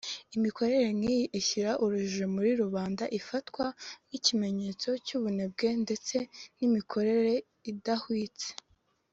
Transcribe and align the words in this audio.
Imikorere 0.37 0.87
nk’iyi 0.97 1.25
ishyira 1.39 1.71
urujijo 1.83 2.25
muri 2.35 2.51
rubanda 2.61 3.03
ifatwa 3.19 3.65
nk’ikimenyetso 4.07 4.89
cy’ubunebwe 5.05 5.67
ndetse 5.83 6.17
n’imikorere 6.57 7.33
idahwitse 7.71 8.49